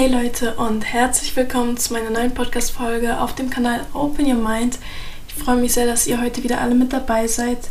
Hey 0.00 0.08
Leute 0.08 0.54
und 0.54 0.80
herzlich 0.82 1.36
willkommen 1.36 1.76
zu 1.76 1.92
meiner 1.92 2.08
neuen 2.08 2.32
Podcast-Folge 2.32 3.20
auf 3.20 3.34
dem 3.34 3.50
Kanal 3.50 3.84
Open 3.92 4.24
Your 4.24 4.42
Mind. 4.42 4.78
Ich 5.28 5.34
freue 5.34 5.58
mich 5.58 5.74
sehr, 5.74 5.84
dass 5.84 6.06
ihr 6.06 6.22
heute 6.22 6.42
wieder 6.42 6.62
alle 6.62 6.74
mit 6.74 6.94
dabei 6.94 7.26
seid. 7.26 7.68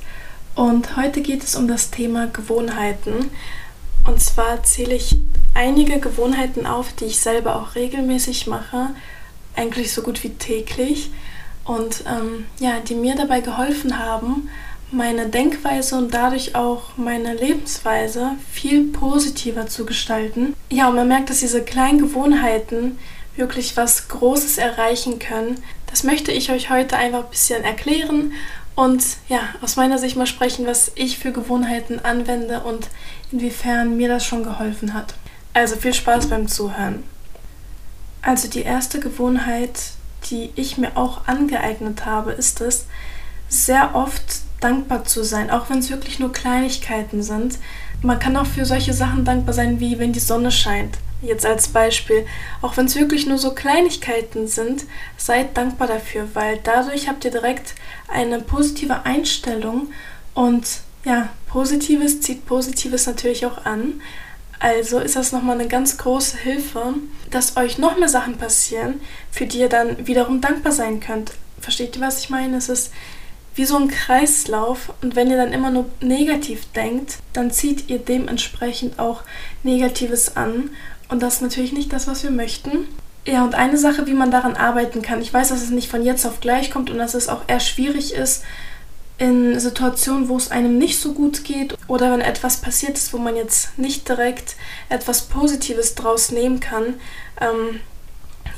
Und 0.54 0.96
heute 0.96 1.22
geht 1.22 1.44
es 1.44 1.56
um 1.56 1.68
das 1.68 1.90
Thema 1.90 2.28
Gewohnheiten. 2.28 3.32
Und 4.06 4.22
zwar 4.22 4.62
zähle 4.62 4.94
ich 4.94 5.18
einige 5.56 6.00
Gewohnheiten 6.00 6.68
auf, 6.68 6.94
die 6.94 7.06
ich 7.06 7.20
selber 7.20 7.56
auch 7.56 7.74
regelmäßig 7.74 8.46
mache, 8.46 8.92
eigentlich 9.56 9.92
so 9.92 10.04
gut 10.04 10.24
wie 10.24 10.30
täglich. 10.30 11.10
Und 11.66 12.04
ähm, 12.06 12.46
ja, 12.60 12.80
die 12.80 12.94
mir 12.94 13.16
dabei 13.16 13.42
geholfen 13.42 13.98
haben, 13.98 14.50
meine 14.92 15.28
Denkweise 15.28 15.98
und 15.98 16.14
dadurch 16.14 16.56
auch 16.56 16.98
meine 16.98 17.34
Lebensweise 17.34 18.32
viel 18.52 18.86
positiver 18.86 19.68
zu 19.68 19.86
gestalten. 19.86 20.56
Ja, 20.70 20.90
und 20.90 20.96
man 20.96 21.08
merkt, 21.08 21.30
dass 21.30 21.40
diese 21.40 21.62
kleinen 21.62 22.00
Gewohnheiten 22.00 22.98
wirklich 23.36 23.78
was 23.78 24.08
Großes 24.08 24.58
erreichen 24.58 25.20
können. 25.20 25.62
Das 25.88 26.04
möchte 26.04 26.32
ich 26.32 26.52
euch 26.52 26.70
heute 26.70 26.98
einfach 26.98 27.24
ein 27.24 27.30
bisschen 27.30 27.64
erklären 27.64 28.34
und 28.76 29.04
ja, 29.28 29.40
aus 29.62 29.76
meiner 29.76 29.98
Sicht 29.98 30.16
mal 30.16 30.26
sprechen, 30.26 30.66
was 30.66 30.92
ich 30.96 31.20
für 31.20 31.32
Gewohnheiten 31.32 32.00
anwende 32.00 32.62
und 32.62 32.88
inwiefern 33.32 33.98
mir 33.98 34.08
das 34.08 34.26
schon 34.26 34.44
geholfen 34.44 34.94
hat. 34.94 35.16
Also 35.54 35.76
viel 35.76 35.94
Spaß 35.94 36.28
beim 36.28 36.48
Zuhören. 36.48 37.04
Also 38.22 38.48
die 38.48 38.62
erste 38.62 39.00
Gewohnheit, 39.00 39.80
die 40.30 40.52
ich 40.56 40.78
mir 40.78 40.96
auch 40.96 41.28
angeeignet 41.28 42.06
habe, 42.06 42.32
ist 42.32 42.62
es, 42.62 42.86
sehr 43.50 43.96
oft 43.96 44.42
dankbar 44.60 45.06
zu 45.06 45.24
sein, 45.24 45.50
auch 45.50 45.70
wenn 45.70 45.80
es 45.80 45.90
wirklich 45.90 46.20
nur 46.20 46.32
Kleinigkeiten 46.32 47.24
sind. 47.24 47.58
Man 48.02 48.20
kann 48.20 48.38
auch 48.38 48.46
für 48.46 48.66
solche 48.66 48.94
Sachen 48.94 49.26
dankbar 49.26 49.54
sein, 49.54 49.80
wie 49.80 50.00
wenn 50.00 50.14
die 50.14 50.20
Sonne 50.20 50.52
scheint. 50.52 50.98
Jetzt 51.22 51.46
als 51.46 51.68
Beispiel, 51.68 52.26
auch 52.62 52.78
wenn 52.78 52.86
es 52.86 52.96
wirklich 52.96 53.28
nur 53.28 53.38
so 53.38 53.52
Kleinigkeiten 53.52 54.48
sind, 54.48 54.86
seid 55.18 55.58
dankbar 55.58 55.88
dafür, 55.88 56.30
weil 56.34 56.60
dadurch 56.64 57.10
habt 57.10 57.26
ihr 57.26 57.32
direkt 57.32 57.76
eine 58.08 58.40
positive 58.40 59.06
Einstellung 59.06 59.92
und 60.34 60.66
ja, 61.04 61.30
Positives 61.48 62.22
zieht 62.22 62.46
Positives 62.46 63.06
natürlich 63.06 63.46
auch 63.46 63.66
an. 63.66 64.02
Also 64.60 65.00
ist 65.00 65.16
das 65.16 65.32
nochmal 65.32 65.60
eine 65.60 65.70
ganz 65.70 65.98
große 65.98 66.38
Hilfe, 66.38 66.96
dass 67.32 67.58
euch 67.58 67.78
noch 67.78 67.98
mehr 67.98 68.10
Sachen 68.10 68.38
passieren, 68.38 69.02
für 69.32 69.46
die 69.46 69.60
ihr 69.60 69.70
dann 69.70 70.08
wiederum 70.08 70.42
dankbar 70.42 70.74
sein 70.74 71.00
könnt. 71.00 71.32
Versteht 71.60 71.96
ihr, 71.96 72.02
was 72.02 72.20
ich 72.20 72.30
meine? 72.30 72.58
Es 72.58 72.70
ist 72.70 72.92
wie 73.60 73.66
so 73.66 73.76
ein 73.76 73.90
Kreislauf 73.90 74.94
und 75.02 75.18
wenn 75.18 75.30
ihr 75.30 75.36
dann 75.36 75.52
immer 75.52 75.70
nur 75.70 75.84
negativ 76.00 76.72
denkt, 76.72 77.18
dann 77.34 77.52
zieht 77.52 77.90
ihr 77.90 78.00
dementsprechend 78.00 79.00
auch 79.00 79.24
Negatives 79.64 80.38
an 80.38 80.70
und 81.10 81.22
das 81.22 81.36
ist 81.36 81.42
natürlich 81.42 81.74
nicht 81.74 81.92
das, 81.92 82.08
was 82.08 82.24
wir 82.24 82.32
möchten. 82.32 82.88
Ja, 83.28 83.44
und 83.44 83.56
eine 83.56 83.78
Sache, 83.78 84.08
wie 84.08 84.14
man 84.14 84.32
daran 84.32 84.56
arbeiten 84.56 85.02
kann. 85.02 85.22
Ich 85.22 85.34
weiß, 85.34 85.50
dass 85.50 85.62
es 85.62 85.72
nicht 85.72 85.92
von 85.92 86.06
jetzt 86.06 86.26
auf 86.26 86.40
gleich 86.40 86.72
kommt 86.72 86.90
und 86.90 87.00
dass 87.00 87.16
es 87.16 87.28
auch 87.28 87.42
eher 87.48 87.60
schwierig 87.60 88.14
ist 88.14 88.46
in 89.18 89.60
Situationen, 89.60 90.30
wo 90.30 90.38
es 90.38 90.52
einem 90.52 90.78
nicht 90.78 90.98
so 90.98 91.12
gut 91.12 91.44
geht 91.44 91.76
oder 91.90 92.14
wenn 92.14 92.22
etwas 92.22 92.62
passiert 92.62 92.98
ist, 92.98 93.12
wo 93.12 93.18
man 93.18 93.36
jetzt 93.36 93.78
nicht 93.78 94.08
direkt 94.08 94.56
etwas 94.88 95.24
Positives 95.24 95.96
draus 95.96 96.32
nehmen 96.32 96.62
kann. 96.62 96.94
Ähm, 97.42 97.82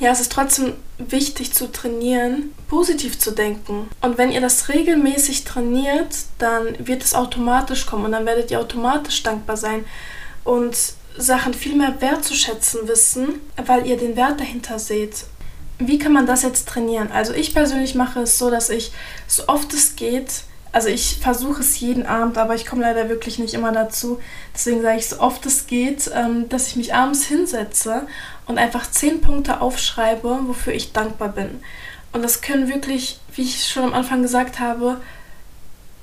ja, 0.02 0.10
es 0.10 0.20
ist 0.20 0.32
trotzdem 0.32 0.74
wichtig 0.98 1.54
zu 1.54 1.70
trainieren, 1.70 2.52
positiv 2.66 3.20
zu 3.20 3.30
denken. 3.30 3.88
Und 4.00 4.18
wenn 4.18 4.32
ihr 4.32 4.40
das 4.40 4.68
regelmäßig 4.68 5.44
trainiert, 5.44 6.16
dann 6.38 6.74
wird 6.84 7.04
es 7.04 7.14
automatisch 7.14 7.86
kommen 7.86 8.06
und 8.06 8.12
dann 8.12 8.26
werdet 8.26 8.50
ihr 8.50 8.58
automatisch 8.58 9.22
dankbar 9.22 9.56
sein 9.56 9.84
und 10.42 10.76
Sachen 11.16 11.54
viel 11.54 11.76
mehr 11.76 12.00
wertzuschätzen 12.00 12.88
wissen, 12.88 13.40
weil 13.64 13.86
ihr 13.86 13.96
den 13.96 14.16
Wert 14.16 14.40
dahinter 14.40 14.80
seht. 14.80 15.24
Wie 15.78 16.00
kann 16.00 16.12
man 16.12 16.26
das 16.26 16.42
jetzt 16.42 16.66
trainieren? 16.66 17.12
Also 17.12 17.32
ich 17.32 17.54
persönlich 17.54 17.94
mache 17.94 18.22
es 18.22 18.38
so, 18.38 18.50
dass 18.50 18.70
ich 18.70 18.90
so 19.28 19.44
oft 19.46 19.72
es 19.72 19.94
geht, 19.94 20.42
also 20.72 20.88
ich 20.88 21.18
versuche 21.20 21.60
es 21.60 21.78
jeden 21.80 22.06
Abend, 22.06 22.38
aber 22.38 22.54
ich 22.54 22.64
komme 22.64 22.82
leider 22.82 23.10
wirklich 23.10 23.38
nicht 23.38 23.52
immer 23.52 23.72
dazu. 23.72 24.20
Deswegen 24.54 24.80
sage 24.80 24.98
ich 24.98 25.08
so 25.08 25.20
oft 25.20 25.44
es 25.44 25.66
geht, 25.66 26.10
ähm, 26.14 26.48
dass 26.48 26.68
ich 26.68 26.76
mich 26.76 26.94
abends 26.94 27.24
hinsetze 27.26 28.06
und 28.46 28.58
einfach 28.58 28.90
zehn 28.90 29.20
Punkte 29.20 29.60
aufschreibe, 29.60 30.40
wofür 30.46 30.72
ich 30.72 30.92
dankbar 30.92 31.28
bin. 31.28 31.60
Und 32.12 32.22
das 32.22 32.40
können 32.40 32.68
wirklich, 32.68 33.20
wie 33.34 33.42
ich 33.42 33.68
schon 33.68 33.84
am 33.84 33.94
Anfang 33.94 34.22
gesagt 34.22 34.60
habe, 34.60 35.00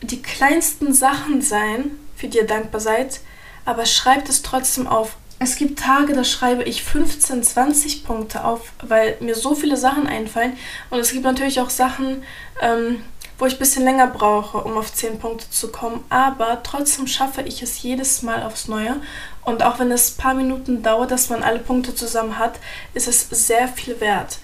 die 0.02 0.22
kleinsten 0.22 0.94
Sachen 0.94 1.42
sein, 1.42 1.92
für 2.16 2.28
die 2.28 2.38
ihr 2.38 2.48
dankbar 2.48 2.80
seid, 2.80 3.22
aber 3.66 3.86
schreibt 3.86 4.30
es 4.30 4.44
trotzdem 4.44 4.88
auf. 4.88 5.18
Es 5.40 5.56
gibt 5.56 5.80
Tage, 5.80 6.14
da 6.14 6.24
schreibe 6.24 6.64
ich 6.64 6.84
15, 6.84 7.44
20 7.44 8.04
Punkte 8.04 8.44
auf, 8.44 8.72
weil 8.82 9.18
mir 9.20 9.36
so 9.36 9.56
viele 9.56 9.78
Sachen 9.78 10.06
einfallen. 10.06 10.58
Und 10.90 11.00
es 11.00 11.12
gibt 11.12 11.24
natürlich 11.24 11.62
auch 11.62 11.70
Sachen, 11.70 12.24
ähm, 12.62 13.02
wo 13.40 13.46
ich 13.46 13.54
ein 13.54 13.60
bisschen 13.60 13.86
länger 13.86 14.08
brauche, 14.08 14.58
um 14.60 14.78
auf 14.78 14.94
10 14.94 15.18
Punkte 15.18 15.50
zu 15.50 15.72
kommen. 15.72 16.04
Aber 16.10 16.62
trotzdem 16.62 17.08
schaffe 17.08 17.42
ich 17.42 17.64
es 17.64 17.82
jedes 17.82 18.22
Mal 18.22 18.44
aufs 18.44 18.68
Neue. 18.68 18.98
Und 19.44 19.64
auch 19.64 19.80
wenn 19.80 19.92
es 19.92 20.12
ein 20.12 20.22
paar 20.22 20.34
Minuten 20.34 20.84
dauert, 20.84 21.10
dass 21.12 21.30
man 21.30 21.42
alle 21.42 21.60
Punkte 21.60 21.96
zusammen 21.96 22.38
hat, 22.38 22.60
ist 22.94 23.08
es 23.08 23.28
sehr 23.30 23.70
viel 23.70 24.00
wert. 24.02 24.40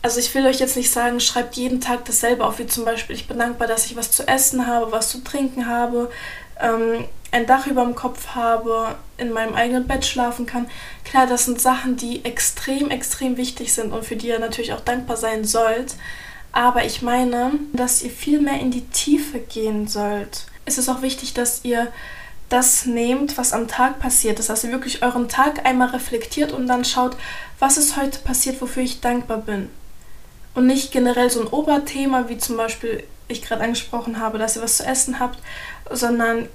Also 0.00 0.20
ich 0.20 0.34
will 0.34 0.46
euch 0.46 0.60
jetzt 0.60 0.76
nicht 0.76 0.90
sagen, 0.90 1.18
schreibt 1.18 1.56
jeden 1.56 1.80
Tag 1.80 2.04
dasselbe 2.04 2.44
auf, 2.44 2.58
wie 2.58 2.66
zum 2.66 2.84
Beispiel, 2.84 3.16
ich 3.16 3.26
bin 3.26 3.38
dankbar, 3.38 3.66
dass 3.66 3.86
ich 3.86 3.96
was 3.96 4.12
zu 4.12 4.28
essen 4.28 4.66
habe, 4.66 4.92
was 4.92 5.08
zu 5.08 5.24
trinken 5.24 5.66
habe, 5.66 6.10
ähm, 6.60 7.06
ein 7.32 7.46
Dach 7.46 7.66
über 7.66 7.82
dem 7.82 7.96
Kopf 7.96 8.28
habe, 8.34 8.94
in 9.16 9.32
meinem 9.32 9.54
eigenen 9.54 9.88
Bett 9.88 10.04
schlafen 10.04 10.46
kann. 10.46 10.68
Klar, 11.04 11.26
das 11.26 11.46
sind 11.46 11.60
Sachen, 11.60 11.96
die 11.96 12.24
extrem, 12.24 12.90
extrem 12.90 13.36
wichtig 13.36 13.72
sind 13.72 13.92
und 13.92 14.04
für 14.04 14.14
die 14.14 14.28
ihr 14.28 14.38
natürlich 14.38 14.72
auch 14.72 14.80
dankbar 14.80 15.16
sein 15.16 15.44
sollt. 15.44 15.96
Aber 16.54 16.84
ich 16.84 17.02
meine, 17.02 17.50
dass 17.72 18.02
ihr 18.02 18.10
viel 18.10 18.40
mehr 18.40 18.60
in 18.60 18.70
die 18.70 18.86
Tiefe 18.86 19.40
gehen 19.40 19.88
sollt. 19.88 20.46
Es 20.64 20.78
ist 20.78 20.88
auch 20.88 21.02
wichtig, 21.02 21.34
dass 21.34 21.64
ihr 21.64 21.88
das 22.48 22.86
nehmt, 22.86 23.36
was 23.36 23.52
am 23.52 23.66
Tag 23.66 23.98
passiert 23.98 24.38
ist, 24.38 24.50
dass 24.50 24.62
ihr 24.62 24.70
wirklich 24.70 25.02
euren 25.02 25.28
Tag 25.28 25.66
einmal 25.66 25.88
reflektiert 25.88 26.52
und 26.52 26.68
dann 26.68 26.84
schaut, 26.84 27.16
was 27.58 27.76
ist 27.76 27.96
heute 27.96 28.20
passiert, 28.20 28.60
wofür 28.60 28.84
ich 28.84 29.00
dankbar 29.00 29.38
bin. 29.38 29.68
Und 30.54 30.68
nicht 30.68 30.92
generell 30.92 31.28
so 31.28 31.40
ein 31.40 31.48
Oberthema, 31.48 32.28
wie 32.28 32.38
zum 32.38 32.56
Beispiel 32.56 33.02
ich 33.26 33.42
gerade 33.42 33.64
angesprochen 33.64 34.20
habe, 34.20 34.38
dass 34.38 34.54
ihr 34.54 34.62
was 34.62 34.76
zu 34.76 34.86
essen 34.86 35.18
habt, 35.18 35.40
sondern 35.90 36.48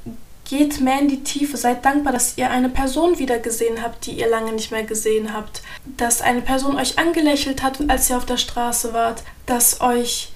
Geht 0.50 0.82
mehr 0.82 1.00
in 1.00 1.08
die 1.08 1.22
Tiefe, 1.22 1.58
seid 1.58 1.86
dankbar, 1.86 2.12
dass 2.12 2.36
ihr 2.40 2.50
eine 2.50 2.70
Person 2.70 3.20
wieder 3.20 3.38
gesehen 3.38 3.84
habt, 3.84 4.08
die 4.08 4.14
ihr 4.14 4.28
lange 4.28 4.52
nicht 4.52 4.72
mehr 4.72 4.84
gesehen 4.84 5.32
habt. 5.32 5.62
Dass 5.86 6.24
eine 6.24 6.42
Person 6.42 6.76
euch 6.76 6.98
angelächelt 6.98 7.62
hat, 7.62 7.88
als 7.88 8.10
ihr 8.10 8.18
auf 8.18 8.26
der 8.26 8.38
Straße 8.38 8.92
wart. 8.92 9.22
Dass 9.46 9.80
euch 9.80 10.32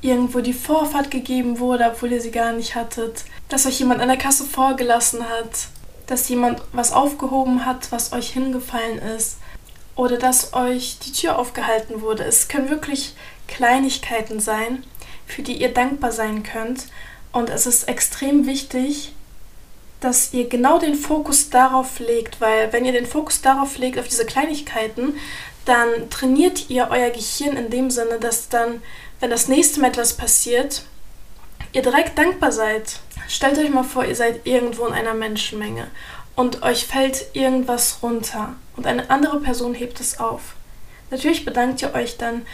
irgendwo 0.00 0.40
die 0.40 0.54
Vorfahrt 0.54 1.10
gegeben 1.10 1.58
wurde, 1.58 1.84
obwohl 1.84 2.12
ihr 2.12 2.22
sie 2.22 2.30
gar 2.30 2.52
nicht 2.52 2.76
hattet. 2.76 3.26
Dass 3.50 3.66
euch 3.66 3.78
jemand 3.78 4.00
an 4.00 4.08
der 4.08 4.16
Kasse 4.16 4.44
vorgelassen 4.44 5.28
hat. 5.28 5.68
Dass 6.06 6.30
jemand 6.30 6.62
was 6.72 6.92
aufgehoben 6.92 7.66
hat, 7.66 7.92
was 7.92 8.14
euch 8.14 8.30
hingefallen 8.30 8.96
ist. 9.18 9.36
Oder 9.96 10.16
dass 10.16 10.54
euch 10.54 10.98
die 11.00 11.12
Tür 11.12 11.38
aufgehalten 11.38 12.00
wurde. 12.00 12.24
Es 12.24 12.48
können 12.48 12.70
wirklich 12.70 13.14
Kleinigkeiten 13.48 14.40
sein, 14.40 14.84
für 15.26 15.42
die 15.42 15.60
ihr 15.60 15.74
dankbar 15.74 16.12
sein 16.12 16.42
könnt. 16.42 16.86
Und 17.32 17.50
es 17.50 17.66
ist 17.66 17.86
extrem 17.86 18.46
wichtig, 18.46 19.12
dass 20.00 20.32
ihr 20.32 20.48
genau 20.48 20.78
den 20.78 20.94
Fokus 20.94 21.50
darauf 21.50 21.98
legt, 21.98 22.40
weil 22.40 22.72
wenn 22.72 22.84
ihr 22.84 22.92
den 22.92 23.06
Fokus 23.06 23.40
darauf 23.40 23.78
legt, 23.78 23.98
auf 23.98 24.08
diese 24.08 24.26
Kleinigkeiten, 24.26 25.14
dann 25.64 26.08
trainiert 26.10 26.70
ihr 26.70 26.88
euer 26.90 27.10
Gehirn 27.10 27.56
in 27.56 27.70
dem 27.70 27.90
Sinne, 27.90 28.18
dass 28.18 28.48
dann, 28.48 28.82
wenn 29.20 29.30
das 29.30 29.48
nächste 29.48 29.80
Mal 29.80 29.88
etwas 29.88 30.14
passiert, 30.14 30.82
ihr 31.72 31.82
direkt 31.82 32.16
dankbar 32.16 32.52
seid. 32.52 33.00
Stellt 33.28 33.58
euch 33.58 33.70
mal 33.70 33.84
vor, 33.84 34.04
ihr 34.04 34.14
seid 34.14 34.46
irgendwo 34.46 34.86
in 34.86 34.94
einer 34.94 35.14
Menschenmenge 35.14 35.88
und 36.36 36.62
euch 36.62 36.86
fällt 36.86 37.34
irgendwas 37.34 37.98
runter 38.02 38.54
und 38.76 38.86
eine 38.86 39.10
andere 39.10 39.40
Person 39.40 39.74
hebt 39.74 40.00
es 40.00 40.20
auf. 40.20 40.54
Natürlich 41.10 41.44
bedankt 41.44 41.82
ihr 41.82 41.94
euch 41.94 42.16
dann, 42.16 42.46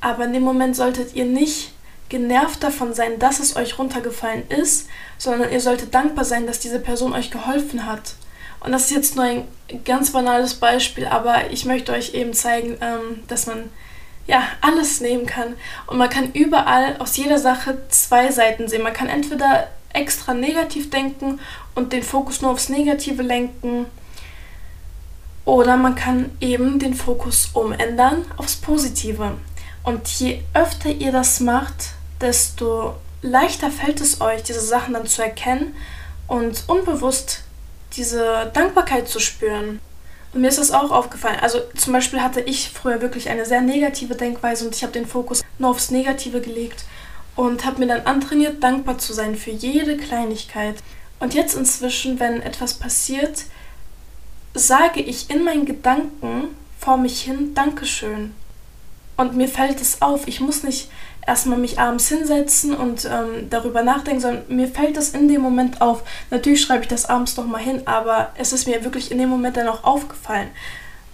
aber 0.00 0.24
in 0.24 0.32
dem 0.32 0.42
Moment 0.42 0.76
solltet 0.76 1.14
ihr 1.14 1.24
nicht 1.24 1.72
genervt 2.12 2.62
davon 2.62 2.92
sein, 2.92 3.18
dass 3.18 3.40
es 3.40 3.56
euch 3.56 3.78
runtergefallen 3.78 4.46
ist, 4.50 4.86
sondern 5.16 5.50
ihr 5.50 5.60
solltet 5.60 5.94
dankbar 5.94 6.26
sein, 6.26 6.46
dass 6.46 6.60
diese 6.60 6.78
Person 6.78 7.14
euch 7.14 7.30
geholfen 7.30 7.86
hat. 7.86 8.14
Und 8.60 8.70
das 8.70 8.84
ist 8.84 8.90
jetzt 8.90 9.16
nur 9.16 9.24
ein 9.24 9.48
ganz 9.84 10.12
banales 10.12 10.54
Beispiel, 10.54 11.06
aber 11.06 11.50
ich 11.50 11.64
möchte 11.64 11.90
euch 11.92 12.12
eben 12.12 12.34
zeigen, 12.34 12.76
ähm, 12.82 13.22
dass 13.28 13.46
man 13.46 13.70
ja 14.26 14.42
alles 14.60 15.00
nehmen 15.00 15.26
kann 15.26 15.54
und 15.88 15.96
man 15.96 16.10
kann 16.10 16.32
überall 16.32 16.96
aus 16.98 17.16
jeder 17.16 17.38
Sache 17.38 17.78
zwei 17.88 18.30
Seiten 18.30 18.68
sehen. 18.68 18.82
Man 18.82 18.92
kann 18.92 19.08
entweder 19.08 19.68
extra 19.94 20.34
negativ 20.34 20.90
denken 20.90 21.40
und 21.74 21.94
den 21.94 22.02
Fokus 22.02 22.42
nur 22.42 22.52
aufs 22.52 22.68
Negative 22.68 23.22
lenken. 23.22 23.86
Oder 25.44 25.76
man 25.76 25.96
kann 25.96 26.30
eben 26.40 26.78
den 26.78 26.94
Fokus 26.94 27.50
umändern 27.54 28.26
aufs 28.36 28.56
Positive. 28.56 29.32
Und 29.82 30.06
je 30.20 30.42
öfter 30.54 30.90
ihr 30.90 31.10
das 31.10 31.40
macht, 31.40 31.91
desto 32.22 32.94
leichter 33.20 33.70
fällt 33.70 34.00
es 34.00 34.20
euch, 34.20 34.42
diese 34.42 34.60
Sachen 34.60 34.94
dann 34.94 35.06
zu 35.06 35.22
erkennen 35.22 35.74
und 36.26 36.64
unbewusst 36.66 37.42
diese 37.96 38.50
Dankbarkeit 38.54 39.08
zu 39.08 39.20
spüren. 39.20 39.80
Und 40.32 40.40
mir 40.40 40.48
ist 40.48 40.58
das 40.58 40.70
auch 40.70 40.90
aufgefallen. 40.90 41.40
Also 41.40 41.60
zum 41.76 41.92
Beispiel 41.92 42.22
hatte 42.22 42.40
ich 42.40 42.70
früher 42.70 43.02
wirklich 43.02 43.28
eine 43.28 43.44
sehr 43.44 43.60
negative 43.60 44.14
Denkweise 44.14 44.64
und 44.64 44.74
ich 44.74 44.82
habe 44.82 44.92
den 44.92 45.06
Fokus 45.06 45.42
nur 45.58 45.70
aufs 45.70 45.90
Negative 45.90 46.40
gelegt 46.40 46.84
und 47.36 47.64
habe 47.64 47.80
mir 47.80 47.88
dann 47.88 48.06
antrainiert, 48.06 48.62
dankbar 48.62 48.98
zu 48.98 49.12
sein 49.12 49.36
für 49.36 49.50
jede 49.50 49.96
Kleinigkeit. 49.96 50.76
Und 51.20 51.34
jetzt 51.34 51.54
inzwischen, 51.54 52.18
wenn 52.18 52.40
etwas 52.42 52.74
passiert, 52.74 53.44
sage 54.54 55.00
ich 55.00 55.30
in 55.30 55.44
meinen 55.44 55.66
Gedanken 55.66 56.48
vor 56.78 56.96
mich 56.96 57.22
hin 57.22 57.54
Dankeschön. 57.54 58.34
Und 59.16 59.36
mir 59.36 59.48
fällt 59.48 59.80
es 59.80 60.00
auf. 60.02 60.26
Ich 60.26 60.40
muss 60.40 60.62
nicht 60.62 60.88
erstmal 61.26 61.58
mich 61.58 61.78
abends 61.78 62.08
hinsetzen 62.08 62.74
und 62.74 63.04
ähm, 63.04 63.48
darüber 63.50 63.82
nachdenken, 63.82 64.20
sondern 64.20 64.44
mir 64.48 64.68
fällt 64.68 64.96
es 64.96 65.10
in 65.10 65.28
dem 65.28 65.40
Moment 65.40 65.80
auf. 65.80 66.02
Natürlich 66.30 66.62
schreibe 66.62 66.82
ich 66.82 66.88
das 66.88 67.06
abends 67.06 67.36
noch 67.36 67.46
mal 67.46 67.60
hin, 67.60 67.82
aber 67.84 68.30
es 68.36 68.52
ist 68.52 68.66
mir 68.66 68.84
wirklich 68.84 69.10
in 69.10 69.18
dem 69.18 69.28
Moment 69.28 69.56
dann 69.56 69.68
auch 69.68 69.84
aufgefallen. 69.84 70.48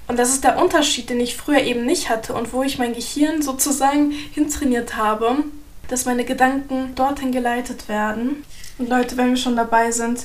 Und 0.06 0.18
das 0.18 0.30
ist 0.30 0.44
der 0.44 0.58
Unterschied, 0.58 1.10
den 1.10 1.20
ich 1.20 1.36
früher 1.36 1.60
eben 1.60 1.84
nicht 1.84 2.08
hatte 2.08 2.34
und 2.34 2.54
wo 2.54 2.62
ich 2.62 2.78
mein 2.78 2.94
Gehirn 2.94 3.42
sozusagen 3.42 4.10
hintrainiert 4.10 4.96
habe, 4.96 5.44
dass 5.88 6.06
meine 6.06 6.24
Gedanken 6.24 6.94
dorthin 6.94 7.30
geleitet 7.30 7.88
werden. 7.88 8.44
Und 8.78 8.88
Leute, 8.88 9.18
wenn 9.18 9.30
wir 9.30 9.36
schon 9.36 9.56
dabei 9.56 9.90
sind, 9.90 10.24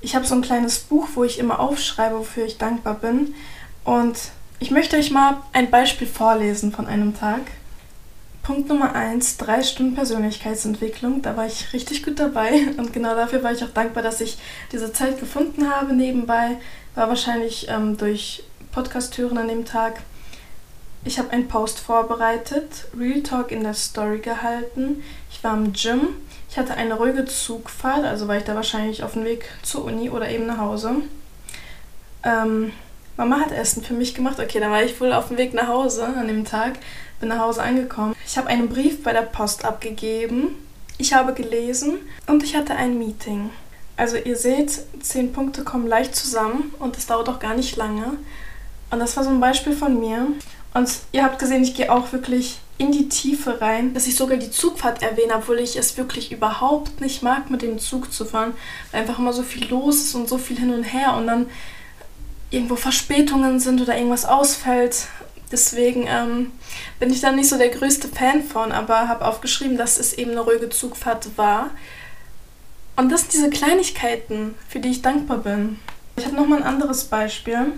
ich 0.00 0.14
habe 0.14 0.24
so 0.24 0.34
ein 0.34 0.42
kleines 0.42 0.78
Buch, 0.78 1.08
wo 1.14 1.24
ich 1.24 1.38
immer 1.38 1.60
aufschreibe, 1.60 2.18
wofür 2.18 2.46
ich 2.46 2.56
dankbar 2.56 2.94
bin. 2.94 3.34
Und 3.84 4.16
ich 4.60 4.70
möchte 4.70 4.96
euch 4.96 5.10
mal 5.10 5.38
ein 5.52 5.70
Beispiel 5.70 6.06
vorlesen 6.06 6.72
von 6.72 6.86
einem 6.86 7.16
Tag. 7.16 7.40
Punkt 8.42 8.68
Nummer 8.68 8.94
1, 8.94 9.36
drei 9.36 9.62
Stunden 9.62 9.94
Persönlichkeitsentwicklung. 9.94 11.22
Da 11.22 11.36
war 11.36 11.46
ich 11.46 11.72
richtig 11.72 12.02
gut 12.02 12.18
dabei 12.18 12.66
und 12.76 12.92
genau 12.92 13.14
dafür 13.14 13.42
war 13.42 13.52
ich 13.52 13.62
auch 13.62 13.70
dankbar, 13.70 14.02
dass 14.02 14.20
ich 14.20 14.38
diese 14.72 14.92
Zeit 14.92 15.20
gefunden 15.20 15.70
habe. 15.70 15.92
Nebenbei 15.92 16.56
war 16.94 17.08
wahrscheinlich 17.08 17.68
ähm, 17.68 17.96
durch 17.98 18.42
Podcast 18.72 19.16
hören 19.18 19.38
an 19.38 19.48
dem 19.48 19.64
Tag. 19.64 20.00
Ich 21.04 21.18
habe 21.18 21.30
einen 21.30 21.46
Post 21.46 21.78
vorbereitet, 21.78 22.86
Real 22.98 23.22
Talk 23.22 23.52
in 23.52 23.62
der 23.62 23.74
Story 23.74 24.18
gehalten. 24.18 25.04
Ich 25.30 25.44
war 25.44 25.54
im 25.54 25.72
Gym. 25.72 26.08
Ich 26.50 26.58
hatte 26.58 26.74
eine 26.74 26.94
ruhige 26.94 27.26
Zugfahrt, 27.26 28.04
also 28.04 28.26
war 28.26 28.38
ich 28.38 28.44
da 28.44 28.54
wahrscheinlich 28.54 29.04
auf 29.04 29.12
dem 29.12 29.24
Weg 29.24 29.44
zur 29.62 29.84
Uni 29.84 30.10
oder 30.10 30.28
eben 30.28 30.46
nach 30.46 30.58
Hause. 30.58 30.96
Ähm, 32.24 32.72
Mama 33.18 33.40
hat 33.40 33.50
Essen 33.50 33.82
für 33.82 33.94
mich 33.94 34.14
gemacht. 34.14 34.38
Okay, 34.38 34.60
dann 34.60 34.70
war 34.70 34.84
ich 34.84 35.00
wohl 35.00 35.12
auf 35.12 35.26
dem 35.26 35.38
Weg 35.38 35.52
nach 35.52 35.66
Hause 35.66 36.06
an 36.06 36.28
dem 36.28 36.44
Tag. 36.44 36.78
Bin 37.18 37.28
nach 37.28 37.40
Hause 37.40 37.62
angekommen. 37.64 38.14
Ich 38.24 38.38
habe 38.38 38.46
einen 38.46 38.68
Brief 38.68 39.02
bei 39.02 39.12
der 39.12 39.22
Post 39.22 39.64
abgegeben. 39.64 40.54
Ich 40.98 41.12
habe 41.12 41.34
gelesen 41.34 41.98
und 42.28 42.44
ich 42.44 42.54
hatte 42.54 42.76
ein 42.76 42.96
Meeting. 42.96 43.50
Also 43.96 44.16
ihr 44.16 44.36
seht, 44.36 44.70
zehn 45.00 45.32
Punkte 45.32 45.64
kommen 45.64 45.88
leicht 45.88 46.14
zusammen 46.14 46.72
und 46.78 46.96
es 46.96 47.08
dauert 47.08 47.28
auch 47.28 47.40
gar 47.40 47.54
nicht 47.54 47.74
lange. 47.74 48.18
Und 48.92 49.00
das 49.00 49.16
war 49.16 49.24
so 49.24 49.30
ein 49.30 49.40
Beispiel 49.40 49.72
von 49.72 49.98
mir. 49.98 50.28
Und 50.72 50.88
ihr 51.10 51.24
habt 51.24 51.40
gesehen, 51.40 51.64
ich 51.64 51.74
gehe 51.74 51.92
auch 51.92 52.12
wirklich 52.12 52.60
in 52.78 52.92
die 52.92 53.08
Tiefe 53.08 53.60
rein, 53.60 53.94
dass 53.94 54.06
ich 54.06 54.14
sogar 54.14 54.36
die 54.36 54.52
Zugfahrt 54.52 55.02
erwähne, 55.02 55.34
obwohl 55.34 55.58
ich 55.58 55.76
es 55.76 55.96
wirklich 55.96 56.30
überhaupt 56.30 57.00
nicht 57.00 57.24
mag, 57.24 57.50
mit 57.50 57.62
dem 57.62 57.80
Zug 57.80 58.12
zu 58.12 58.24
fahren, 58.24 58.52
weil 58.92 59.00
einfach 59.00 59.18
immer 59.18 59.32
so 59.32 59.42
viel 59.42 59.68
los 59.68 59.96
ist 59.96 60.14
und 60.14 60.28
so 60.28 60.38
viel 60.38 60.56
hin 60.56 60.72
und 60.72 60.84
her 60.84 61.16
und 61.16 61.26
dann 61.26 61.46
irgendwo 62.50 62.76
Verspätungen 62.76 63.60
sind 63.60 63.80
oder 63.80 63.96
irgendwas 63.96 64.24
ausfällt. 64.24 65.08
Deswegen 65.50 66.06
ähm, 66.06 66.52
bin 66.98 67.10
ich 67.10 67.20
da 67.20 67.32
nicht 67.32 67.48
so 67.48 67.56
der 67.56 67.70
größte 67.70 68.08
Fan 68.08 68.42
von, 68.42 68.72
aber 68.72 69.08
habe 69.08 69.24
aufgeschrieben, 69.24 69.78
dass 69.78 69.98
es 69.98 70.12
eben 70.12 70.32
eine 70.32 70.40
ruhige 70.40 70.68
Zugfahrt 70.68 71.36
war. 71.36 71.70
Und 72.96 73.10
das 73.10 73.22
sind 73.22 73.32
diese 73.32 73.50
Kleinigkeiten, 73.50 74.54
für 74.68 74.80
die 74.80 74.90
ich 74.90 75.02
dankbar 75.02 75.38
bin. 75.38 75.78
Ich 76.16 76.26
habe 76.26 76.36
nochmal 76.36 76.58
ein 76.58 76.68
anderes 76.68 77.04
Beispiel. 77.04 77.72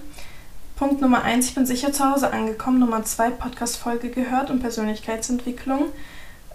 Punkt 0.76 1.02
Nummer 1.02 1.23
1, 1.23 1.46
ich 1.46 1.55
bin 1.55 1.66
sicher 1.66 1.93
zu 1.93 2.11
Hause 2.11 2.32
angekommen. 2.32 2.78
Nummer 2.78 3.05
2, 3.05 3.31
Podcast-Folge 3.31 4.08
gehört 4.08 4.50
und 4.50 4.61
Persönlichkeitsentwicklung. 4.61 5.90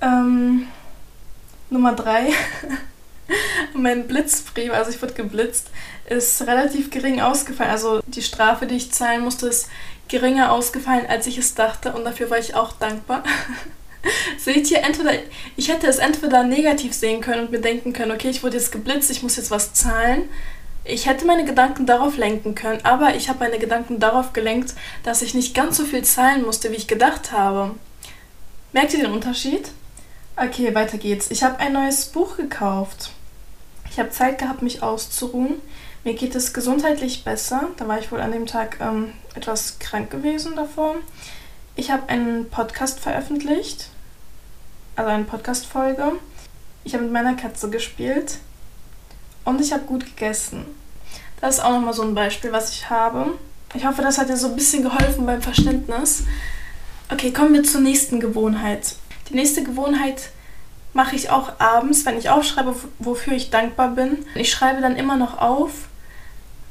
Ähm, 0.01 0.68
Nummer 1.69 1.94
3, 1.94 2.29
mein 3.74 4.07
Blitzbrief, 4.07 4.72
also 4.72 4.92
ich 4.92 5.01
wurde 5.01 5.13
geblitzt, 5.13 5.69
ist 6.10 6.42
relativ 6.44 6.92
gering 6.92 7.22
ausgefallen. 7.22 7.72
Also 7.72 8.01
die 8.07 8.22
Strafe, 8.22 8.68
die 8.68 8.75
ich 8.75 8.92
zahlen 8.92 9.24
musste, 9.24 9.48
ist 9.48 9.69
geringer 10.07 10.51
ausgefallen, 10.51 11.06
als 11.07 11.27
ich 11.27 11.38
es 11.38 11.56
dachte 11.56 11.94
und 11.94 12.04
dafür 12.06 12.30
war 12.30 12.38
ich 12.38 12.56
auch 12.56 12.74
dankbar. 12.74 13.24
Seht 14.38 14.69
ihr, 14.69 14.83
entweder, 14.83 15.13
ich 15.56 15.69
hätte 15.69 15.88
es 15.88 15.98
entweder 15.98 16.44
negativ 16.44 16.94
sehen 16.94 17.22
können 17.22 17.45
und 17.45 17.51
mir 17.51 17.62
denken 17.62 17.92
können, 17.92 18.12
okay, 18.12 18.30
ich 18.30 18.44
wurde 18.44 18.57
jetzt 18.57 18.72
geblitzt, 18.72 19.10
ich 19.10 19.24
muss 19.24 19.36
jetzt 19.36 19.50
was 19.50 19.74
zahlen. 19.74 20.30
Ich 20.83 21.07
hätte 21.07 21.25
meine 21.25 21.45
Gedanken 21.45 21.88
darauf 21.88 22.16
lenken 22.16 22.54
können, 22.54 22.86
aber 22.86 23.16
ich 23.16 23.28
habe 23.30 23.39
meine 23.39 23.57
Gedanken 23.57 24.00
darauf 24.00 24.33
gelenkt, 24.33 24.75
dass 25.01 25.24
ich 25.24 25.33
nicht 25.33 25.56
ganz 25.56 25.78
so 25.78 25.86
viel 25.86 26.04
zahlen 26.04 26.44
musste, 26.44 26.71
wie 26.71 26.75
ich 26.75 26.88
gedacht 26.88 27.31
habe. 27.31 27.71
Merkt 28.71 28.94
ihr 28.94 29.00
den 29.00 29.12
Unterschied? 29.12 29.69
Okay, 30.37 30.75
weiter 30.75 30.97
geht's. 30.97 31.31
Ich 31.31 31.43
habe 31.43 31.59
ein 31.59 31.71
neues 31.71 32.07
Buch 32.07 32.35
gekauft. 32.35 33.11
Ich 33.89 33.99
habe 33.99 34.09
Zeit 34.09 34.37
gehabt, 34.37 34.61
mich 34.61 34.83
auszuruhen. 34.83 35.61
Mir 36.03 36.13
geht 36.13 36.35
es 36.35 36.53
gesundheitlich 36.53 37.23
besser. 37.23 37.69
Da 37.77 37.87
war 37.87 37.99
ich 37.99 38.11
wohl 38.11 38.19
an 38.19 38.33
dem 38.33 38.45
Tag 38.45 38.81
ähm, 38.81 39.13
etwas 39.33 39.79
krank 39.79 40.11
gewesen 40.11 40.57
davor. 40.57 40.95
Ich 41.77 41.89
habe 41.89 42.09
einen 42.09 42.49
Podcast 42.49 42.99
veröffentlicht, 42.99 43.87
also 44.97 45.09
eine 45.09 45.23
Podcast-Folge. 45.23 46.11
Ich 46.83 46.93
habe 46.95 47.05
mit 47.05 47.13
meiner 47.13 47.35
Katze 47.35 47.69
gespielt 47.69 48.39
und 49.45 49.61
ich 49.61 49.71
habe 49.71 49.85
gut 49.85 50.05
gegessen. 50.05 50.65
Das 51.39 51.55
ist 51.55 51.63
auch 51.63 51.71
nochmal 51.71 51.93
so 51.93 52.03
ein 52.03 52.13
Beispiel, 52.13 52.51
was 52.51 52.71
ich 52.71 52.89
habe. 52.89 53.37
Ich 53.73 53.85
hoffe, 53.85 54.01
das 54.01 54.17
hat 54.17 54.27
dir 54.27 54.35
so 54.35 54.47
ein 54.47 54.55
bisschen 54.57 54.83
geholfen 54.83 55.25
beim 55.25 55.41
Verständnis. 55.41 56.23
Okay, 57.09 57.31
kommen 57.31 57.53
wir 57.53 57.63
zur 57.63 57.79
nächsten 57.79 58.19
Gewohnheit. 58.19 58.95
Die 59.30 59.36
nächste 59.36 59.63
Gewohnheit 59.63 60.30
mache 60.94 61.16
ich 61.16 61.30
auch 61.30 61.60
abends, 61.60 62.06
wenn 62.06 62.18
ich 62.18 62.30
aufschreibe, 62.30 62.75
wofür 63.00 63.33
ich 63.33 63.50
dankbar 63.50 63.89
bin. 63.89 64.25
Ich 64.36 64.51
schreibe 64.51 64.81
dann 64.81 64.95
immer 64.95 65.18
noch 65.18 65.39
auf, 65.39 65.72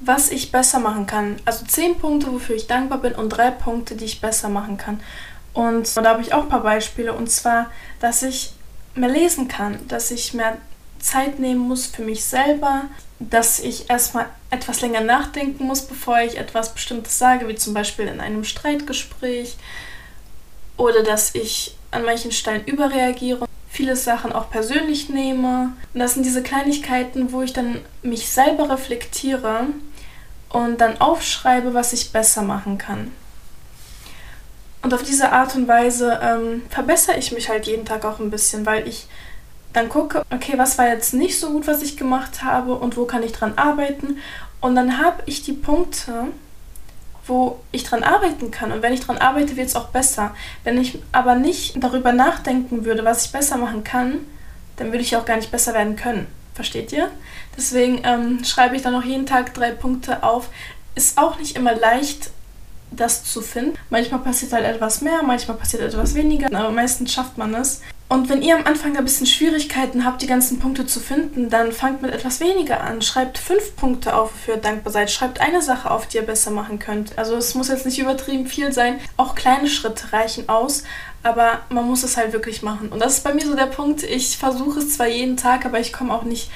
was 0.01 0.31
ich 0.31 0.51
besser 0.51 0.81
machen 0.81 1.07
kann. 1.07 1.37
Also 1.45 1.65
zehn 1.67 1.99
Punkte, 1.99 2.33
wofür 2.33 2.57
ich 2.57 2.67
dankbar 2.67 2.99
bin 2.99 3.15
und 3.15 3.29
drei 3.31 3.51
Punkte, 3.51 3.97
die 3.97 4.07
ich 4.07 4.21
besser 4.21 4.49
machen 4.49 4.77
kann. 4.77 5.01
Und 5.53 5.97
da 5.97 6.05
habe 6.05 6.23
ich 6.23 6.33
auch 6.33 6.45
ein 6.45 6.49
paar 6.49 6.63
Beispiele. 6.63 7.13
Und 7.13 7.31
zwar, 7.31 7.71
dass 8.01 8.23
ich 8.23 8.55
mehr 8.95 9.09
lesen 9.09 9.49
kann, 9.49 9.87
dass 9.89 10.11
ich 10.11 10.35
mehr 10.35 10.57
Zeit 10.99 11.39
nehmen 11.39 11.61
muss 11.61 11.87
für 11.87 12.03
mich 12.03 12.25
selber, 12.25 12.85
dass 13.21 13.61
ich 13.61 13.91
erstmal 13.91 14.27
etwas 14.51 14.81
länger 14.81 15.03
nachdenken 15.03 15.65
muss, 15.65 15.83
bevor 15.83 16.21
ich 16.21 16.39
etwas 16.39 16.73
Bestimmtes 16.73 17.19
sage, 17.19 17.47
wie 17.49 17.55
zum 17.57 17.75
Beispiel 17.75 18.07
in 18.07 18.21
einem 18.21 18.45
Streitgespräch. 18.45 19.57
Oder 20.77 21.03
dass 21.03 21.35
ich 21.35 21.77
an 21.95 22.05
manchen 22.05 22.33
Stellen 22.33 22.65
überreagiere, 22.65 23.47
viele 23.69 23.97
Sachen 23.97 24.33
auch 24.33 24.51
persönlich 24.51 25.09
nehme. 25.09 25.73
Und 25.93 26.01
das 26.01 26.15
sind 26.15 26.25
diese 26.25 26.43
Kleinigkeiten, 26.43 27.33
wo 27.33 27.43
ich 27.43 27.53
dann 27.53 27.81
mich 28.03 28.29
selber 28.29 28.71
reflektiere 28.71 29.67
und 30.49 30.81
dann 30.81 31.01
aufschreibe, 31.01 31.75
was 31.75 31.93
ich 31.93 32.13
besser 32.13 32.43
machen 32.43 32.79
kann. 32.79 33.11
Und 34.83 34.93
auf 34.93 35.03
diese 35.03 35.33
Art 35.33 35.57
und 35.57 35.67
Weise 35.67 36.21
ähm, 36.23 36.63
verbessere 36.69 37.17
ich 37.17 37.33
mich 37.33 37.49
halt 37.49 37.67
jeden 37.67 37.87
Tag 37.87 38.05
auch 38.05 38.21
ein 38.21 38.31
bisschen, 38.31 38.67
weil 38.67 38.87
ich 38.87 39.07
dann 39.73 39.89
gucke, 39.89 40.23
okay, 40.31 40.55
was 40.57 40.79
war 40.79 40.87
jetzt 40.87 41.15
nicht 41.15 41.41
so 41.41 41.51
gut, 41.51 41.67
was 41.67 41.83
ich 41.83 41.97
gemacht 41.97 42.43
habe 42.43 42.75
und 42.75 42.97
wo 42.97 43.07
kann 43.07 43.23
ich 43.23 43.33
dran 43.33 43.55
arbeiten. 43.57 44.19
Und 44.61 44.77
dann 44.77 44.99
habe 44.99 45.23
ich 45.27 45.43
die 45.43 45.53
Punkte, 45.53 46.29
wo 47.27 47.61
ich 47.73 47.85
dran 47.85 48.03
arbeiten 48.03 48.51
kann. 48.51 48.73
Und 48.73 48.83
wenn 48.83 48.93
ich 48.93 49.01
dran 49.01 49.19
arbeite, 49.19 49.57
wird 49.57 49.69
es 49.69 49.77
auch 49.77 49.89
besser. 49.89 50.35
Wenn 50.63 50.79
ich 50.79 50.99
aber 51.13 51.35
nicht 51.35 51.83
darüber 51.83 52.13
nachdenken 52.13 52.85
würde, 52.85 53.05
was 53.05 53.27
ich 53.27 53.33
besser 53.33 53.57
machen 53.57 53.85
kann, 53.85 54.21
dann 54.77 54.89
würde 54.89 55.01
ich 55.01 55.17
auch 55.17 55.25
gar 55.25 55.37
nicht 55.37 55.51
besser 55.51 55.75
werden 55.75 55.97
können. 55.97 56.27
Versteht 56.55 56.93
ihr? 56.93 57.11
Deswegen 57.57 58.01
ähm, 58.05 58.45
schreibe 58.45 58.77
ich 58.77 58.83
dann 58.83 58.93
noch 58.93 59.05
jeden 59.05 59.27
Tag 59.27 59.55
drei 59.55 59.71
Punkte 59.71 60.23
auf. 60.23 60.49
Ist 60.95 61.19
auch 61.19 61.39
nicht 61.39 61.57
immer 61.57 61.75
leicht, 61.75 62.31
das 62.91 63.25
zu 63.25 63.41
finden. 63.41 63.77
Manchmal 63.91 64.21
passiert 64.21 64.53
halt 64.53 64.65
etwas 64.65 65.01
mehr, 65.01 65.23
manchmal 65.23 65.57
passiert 65.57 65.83
etwas 65.83 66.15
weniger, 66.15 66.47
aber 66.57 66.71
meistens 66.71 67.13
schafft 67.13 67.39
man 67.39 67.55
es. 67.55 67.81
Und 68.09 68.29
wenn 68.29 68.43
ihr 68.43 68.57
am 68.57 68.67
Anfang 68.67 68.97
ein 68.97 69.05
bisschen 69.05 69.27
Schwierigkeiten 69.27 70.05
habt, 70.05 70.21
die 70.23 70.27
ganzen 70.27 70.59
Punkte 70.59 70.87
zu 70.87 71.01
finden, 71.01 71.49
dann 71.49 71.73
fangt 71.73 72.03
mit 72.03 72.13
etwas 72.13 72.39
weniger 72.39 72.83
an. 72.83 73.03
Schreibt 73.03 73.39
fünf 73.39 73.75
Punkte 73.77 74.15
auf, 74.15 74.33
wofür 74.33 74.55
ihr 74.55 74.61
dankbar 74.61 74.93
seid. 74.93 75.11
Schreibt 75.11 75.41
eine 75.41 75.63
Sache 75.63 75.91
auf, 75.91 76.07
die 76.07 76.19
ihr 76.19 76.27
besser 76.27 76.51
machen 76.51 76.79
könnt. 76.79 77.19
Also 77.19 77.35
es 77.37 77.55
muss 77.55 77.69
jetzt 77.69 77.87
nicht 77.87 77.99
übertrieben 77.99 78.47
viel 78.47 78.73
sein. 78.73 79.01
Auch 79.17 79.35
kleine 79.35 79.69
Schritte 79.69 80.13
reichen 80.13 80.49
aus, 80.49 80.85
aber 81.23 81.63
man 81.71 81.87
muss 81.87 82.03
es 82.05 82.17
halt 82.17 82.33
wirklich 82.33 82.63
machen. 82.63 82.91
Und 82.91 83.01
das 83.01 83.15
ist 83.19 83.25
bei 83.25 83.33
mir 83.33 83.47
so 83.47 83.57
der 83.57 83.67
Punkt. 83.67 84.03
Ich 84.03 84.37
versuche 84.37 84.81
es 84.81 84.95
zwar 84.95 85.09
jeden 85.09 85.37
Tag, 85.39 85.65
aber 85.65 85.81
ich 85.81 85.93
komme 85.93 86.13
auch 86.13 86.25
nicht 86.25 86.51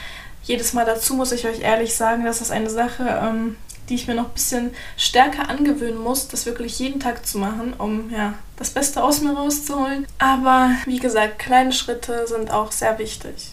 jedes 0.44 0.74
Mal 0.74 0.84
dazu, 0.84 1.14
muss 1.14 1.32
ich 1.32 1.46
euch 1.46 1.60
ehrlich 1.60 1.94
sagen. 1.94 2.24
Das 2.24 2.40
ist 2.40 2.50
eine 2.50 2.70
Sache, 2.70 3.20
ähm, 3.22 3.56
die 3.88 3.95
ich 3.95 4.07
mir 4.07 4.14
noch 4.14 4.26
ein 4.26 4.35
bisschen 4.35 4.75
stärker 4.97 5.49
angewöhnen 5.49 5.99
muss, 5.99 6.28
das 6.28 6.47
wirklich 6.47 6.78
jeden 6.78 7.00
Tag 7.00 7.26
zu 7.26 7.38
machen, 7.38 7.75
um 7.78 8.11
ja 8.11 8.35
das 8.57 8.71
Beste 8.71 9.02
aus 9.02 9.21
mir 9.21 9.33
rauszuholen. 9.33 10.07
Aber 10.18 10.71
wie 10.87 10.99
gesagt, 10.99 11.38
kleine 11.38 11.73
Schritte 11.73 12.26
sind 12.26 12.50
auch 12.50 12.73
sehr 12.73 12.99
wichtig. 12.99 13.52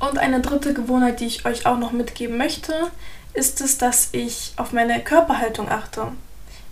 Und 0.00 0.18
eine 0.18 0.40
dritte 0.40 0.74
Gewohnheit, 0.74 1.20
die 1.20 1.26
ich 1.26 1.46
euch 1.46 1.66
auch 1.66 1.78
noch 1.78 1.92
mitgeben 1.92 2.36
möchte, 2.36 2.72
ist 3.32 3.60
es, 3.60 3.78
dass 3.78 4.10
ich 4.12 4.52
auf 4.56 4.72
meine 4.72 5.00
Körperhaltung 5.00 5.68
achte. 5.68 6.08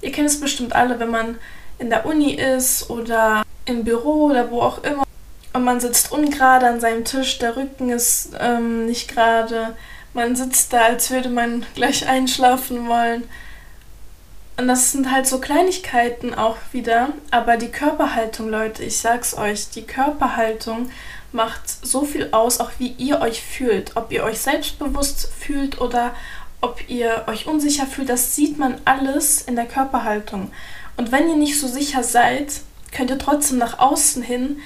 Ihr 0.00 0.12
kennt 0.12 0.28
es 0.28 0.40
bestimmt 0.40 0.75
alle, 0.75 0.99
wenn 0.99 1.11
man 1.11 1.38
in 1.78 1.90
der 1.90 2.06
Uni 2.06 2.35
ist 2.35 2.90
oder 2.90 3.42
im 3.64 3.85
Büro 3.85 4.26
oder 4.26 4.50
wo 4.50 4.61
auch 4.61 4.83
immer 4.85 5.04
und 5.54 5.62
man 5.62 5.78
sitzt 5.78 6.11
ungerade 6.11 6.66
an 6.66 6.80
seinem 6.80 7.04
Tisch, 7.04 7.38
der 7.38 7.56
Rücken 7.56 7.88
ist 7.88 8.30
ähm, 8.40 8.87
nicht 8.87 9.09
gerade, 9.09 9.76
man 10.14 10.37
sitzt 10.37 10.73
da, 10.73 10.83
als 10.85 11.11
würde 11.11 11.28
man 11.28 11.66
gleich 11.75 12.09
einschlafen 12.09 12.88
wollen. 12.88 13.25
Und 14.56 14.68
das 14.68 14.92
sind 14.92 15.11
halt 15.11 15.26
so 15.26 15.40
Kleinigkeiten 15.40 16.33
auch 16.33 16.56
wieder, 16.71 17.09
aber 17.33 17.56
die 17.56 17.73
Körperhaltung, 17.73 18.49
Leute, 18.49 18.85
ich 18.85 18.99
sag's 18.99 19.37
euch, 19.37 19.71
die 19.71 19.83
Körperhaltung 19.83 20.90
macht 21.33 21.68
so 21.85 22.04
viel 22.04 22.28
aus, 22.30 22.61
auch 22.61 22.71
wie 22.78 22.94
ihr 22.97 23.21
euch 23.21 23.42
fühlt. 23.42 23.97
Ob 23.97 24.12
ihr 24.12 24.23
euch 24.23 24.38
selbstbewusst 24.38 25.28
fühlt 25.37 25.80
oder 25.80 26.14
ob 26.61 26.88
ihr 26.88 27.25
euch 27.26 27.49
unsicher 27.49 27.87
fühlt, 27.87 28.09
das 28.09 28.37
sieht 28.37 28.56
man 28.56 28.80
alles 28.85 29.42
in 29.42 29.56
der 29.56 29.66
Körperhaltung. 29.66 30.52
Und 30.97 31.11
wenn 31.11 31.28
ihr 31.28 31.37
nicht 31.37 31.59
so 31.59 31.66
sicher 31.66 32.04
seid, 32.04 32.61
könnt 32.92 33.11
ihr 33.11 33.18
trotzdem 33.18 33.59
nach 33.59 33.80
außen 33.80 34.23
hin 34.23 34.61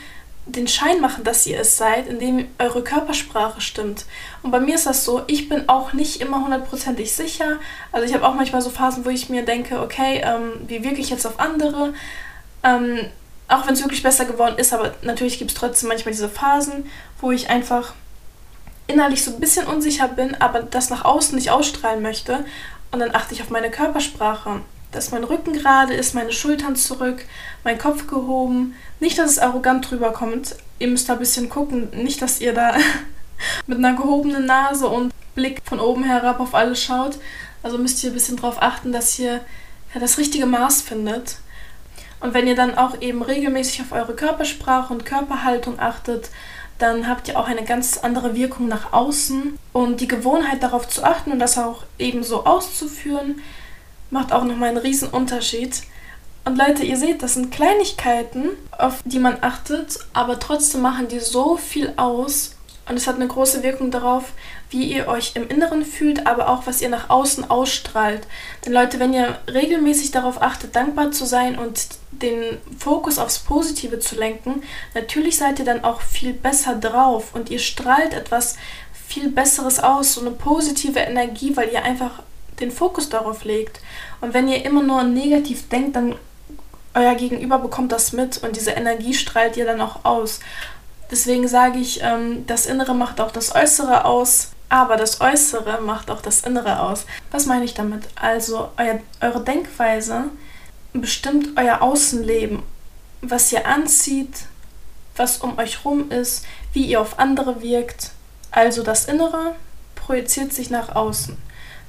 den 0.49 0.67
Schein 0.67 1.01
machen, 1.01 1.25
dass 1.25 1.47
ihr 1.47 1.61
es 1.61 1.77
seid, 1.77 2.07
indem 2.07 2.49
eure 2.59 2.83
Körpersprache 2.83 3.61
stimmt. 3.61 4.07
Und 4.43 4.51
bei 4.51 4.61
mir 4.61 4.75
ist 4.75 4.87
das 4.87 5.05
so, 5.05 5.23
ich 5.27 5.49
bin 5.49 5.69
auch 5.69 5.93
nicht 5.93 6.21
immer 6.21 6.43
hundertprozentig 6.43 7.13
sicher. 7.13 7.59
Also 7.93 8.07
ich 8.07 8.15
habe 8.15 8.27
auch 8.27 8.35
manchmal 8.35 8.63
so 8.63 8.71
Phasen, 8.71 9.05
wo 9.05 9.11
ich 9.11 9.29
mir 9.29 9.45
denke, 9.45 9.81
okay, 9.81 10.23
ähm, 10.25 10.53
wie 10.67 10.83
wirke 10.83 11.01
ich 11.01 11.11
jetzt 11.11 11.27
auf 11.27 11.39
andere? 11.39 11.95
Ähm, 12.63 13.01
auch 13.49 13.67
wenn 13.67 13.75
es 13.75 13.83
wirklich 13.83 14.03
besser 14.03 14.25
geworden 14.25 14.59
ist, 14.59 14.73
aber 14.73 14.95
natürlich 15.03 15.39
gibt 15.39 15.51
es 15.51 15.57
trotzdem 15.57 15.89
manchmal 15.89 16.13
diese 16.13 16.29
Phasen, 16.29 16.91
wo 17.21 17.31
ich 17.31 17.51
einfach 17.51 17.95
innerlich 18.87 19.23
so 19.25 19.33
ein 19.33 19.41
bisschen 19.41 19.67
unsicher 19.67 20.09
bin, 20.09 20.35
aber 20.41 20.63
das 20.63 20.91
nach 20.91 21.05
außen 21.05 21.35
nicht 21.35 21.51
ausstrahlen 21.51 22.03
möchte. 22.03 22.45
Und 22.91 23.01
dann 23.01 23.15
achte 23.15 23.35
ich 23.35 23.43
auf 23.43 23.51
meine 23.51 23.71
Körpersprache 23.71 24.61
dass 24.93 25.11
mein 25.11 25.25
Rücken 25.25 25.53
gerade 25.53 25.95
ist, 25.95 26.15
meine 26.15 26.33
Schultern 26.33 26.77
zurück, 26.77 27.25
mein 27.65 27.79
Kopf 27.79 28.07
gehoben. 28.07 28.75
Nicht, 29.01 29.19
dass 29.19 29.33
es 29.33 29.39
arrogant 29.39 29.91
drüber 29.91 30.13
kommt. 30.13 30.57
Ihr 30.79 30.89
müsst 30.89 31.09
da 31.09 31.15
ein 31.15 31.19
bisschen 31.19 31.49
gucken. 31.49 31.91
Nicht, 31.93 32.23
dass 32.23 32.41
ihr 32.41 32.55
da 32.55 32.77
mit 33.67 33.79
einer 33.79 33.95
gehobenen 33.95 34.47
Nase 34.47 34.89
und 34.89 35.13
Blick 35.35 35.61
von 35.65 35.79
oben 35.79 36.05
herab 36.05 36.41
auf 36.41 36.55
alles 36.55 36.83
schaut. 36.83 37.19
Also 37.63 37.79
müsst 37.79 38.03
ihr 38.03 38.11
ein 38.11 38.15
bisschen 38.15 38.37
darauf 38.37 38.63
achten, 38.63 38.93
dass 38.93 39.19
ihr 39.19 39.41
ja, 39.95 40.01
das 40.01 40.19
richtige 40.19 40.47
Maß 40.47 40.83
findet. 40.83 41.37
Und 42.21 42.35
wenn 42.35 42.47
ihr 42.47 42.57
dann 42.57 42.77
auch 42.77 43.01
eben 43.01 43.23
regelmäßig 43.23 43.83
auf 43.83 43.93
eure 43.93 44.15
Körpersprache 44.15 44.93
und 44.93 45.05
Körperhaltung 45.05 45.79
achtet, 45.79 46.31
dann 46.79 47.09
habt 47.09 47.29
ihr 47.29 47.39
auch 47.39 47.47
eine 47.47 47.65
ganz 47.65 47.99
andere 47.99 48.35
Wirkung 48.35 48.69
nach 48.69 48.93
außen. 48.93 49.59
Und 49.73 50.01
die 50.01 50.09
Gewohnheit 50.09 50.63
darauf 50.63 50.89
zu 50.89 51.05
achten 51.05 51.33
und 51.33 51.39
das 51.39 51.59
auch 51.59 51.85
eben 51.99 52.25
so 52.25 52.45
auszuführen, 52.45 53.41
macht 54.11 54.33
auch 54.33 54.45
nochmal 54.45 54.71
einen 54.71 54.79
riesen 54.79 55.09
Unterschied. 55.09 55.83
Und 56.45 56.57
Leute, 56.57 56.83
ihr 56.85 56.97
seht, 56.97 57.23
das 57.23 57.35
sind 57.35 57.51
Kleinigkeiten, 57.51 58.51
auf 58.71 59.03
die 59.05 59.19
man 59.19 59.39
achtet, 59.43 59.99
aber 60.13 60.39
trotzdem 60.39 60.81
machen 60.81 61.09
die 61.09 61.21
so 61.21 61.57
viel 61.57 61.93
aus. 61.97 62.55
Und 62.89 62.97
es 62.97 63.07
hat 63.07 63.17
eine 63.17 63.27
große 63.27 63.63
Wirkung 63.63 63.91
darauf, 63.91 64.33
wie 64.71 64.91
ihr 64.91 65.09
euch 65.09 65.33
im 65.35 65.47
Inneren 65.49 65.85
fühlt, 65.85 66.27
aber 66.27 66.49
auch 66.49 66.67
was 66.67 66.81
ihr 66.81 66.89
nach 66.89 67.11
außen 67.11 67.51
ausstrahlt. 67.51 68.27
Denn 68.65 68.73
Leute, 68.73 68.99
wenn 68.99 69.13
ihr 69.13 69.39
regelmäßig 69.47 70.11
darauf 70.11 70.41
achtet, 70.41 70.75
dankbar 70.75 71.11
zu 71.11 71.27
sein 71.27 71.59
und 71.59 71.89
den 72.11 72.59
Fokus 72.79 73.19
aufs 73.19 73.41
Positive 73.41 73.99
zu 73.99 74.17
lenken, 74.17 74.63
natürlich 74.95 75.37
seid 75.37 75.59
ihr 75.59 75.67
dann 75.67 75.85
auch 75.85 76.01
viel 76.01 76.33
besser 76.33 76.77
drauf 76.77 77.35
und 77.35 77.51
ihr 77.51 77.59
strahlt 77.59 78.15
etwas 78.15 78.57
viel 79.07 79.31
Besseres 79.31 79.81
aus, 79.81 80.15
so 80.15 80.23
eine 80.23 80.31
positive 80.31 80.99
Energie, 80.99 81.57
weil 81.57 81.71
ihr 81.71 81.83
einfach 81.83 82.23
den 82.61 82.71
Fokus 82.71 83.09
darauf 83.09 83.45
legt. 83.45 83.81
Und 84.21 84.35
wenn 84.35 84.49
ihr 84.49 84.65
immer 84.65 84.83
nur 84.83 85.03
negativ 85.03 85.69
denkt, 85.69 85.97
dann 85.97 86.17
euer 86.95 87.15
Gegenüber 87.15 87.59
bekommt 87.59 87.93
das 87.93 88.13
mit 88.13 88.39
und 88.39 88.57
diese 88.57 88.73
Energie 88.73 89.15
strahlt 89.15 89.57
ihr 89.57 89.67
dann 89.67 89.81
auch 89.81 90.05
aus. 90.05 90.41
Deswegen 91.11 91.49
sage 91.49 91.79
ich, 91.79 92.03
ähm, 92.03 92.47
das 92.47 92.67
Innere 92.67 92.95
macht 92.95 93.21
auch 93.21 93.31
das 93.31 93.55
Äußere 93.55 94.05
aus, 94.05 94.51
aber 94.69 94.97
das 94.97 95.21
Äußere 95.21 95.81
macht 95.81 96.11
auch 96.11 96.21
das 96.21 96.43
Innere 96.43 96.83
aus. 96.83 97.07
Was 97.31 97.47
meine 97.47 97.65
ich 97.65 97.75
damit? 97.75 98.03
Also 98.17 98.71
euer, 98.77 99.01
eure 99.21 99.43
Denkweise 99.43 100.25
bestimmt 100.93 101.57
euer 101.57 101.81
Außenleben, 101.83 102.63
was 103.23 103.53
ihr 103.53 103.67
anzieht, 103.67 104.47
was 105.17 105.39
um 105.39 105.59
euch 105.59 105.85
rum 105.85 106.11
ist, 106.11 106.45
wie 106.73 106.85
ihr 106.85 107.01
auf 107.01 107.19
andere 107.19 107.63
wirkt. 107.63 108.11
Also 108.51 108.83
das 108.83 109.07
Innere 109.07 109.55
projiziert 109.95 110.53
sich 110.53 110.71
nach 110.71 110.95
außen 110.95 111.37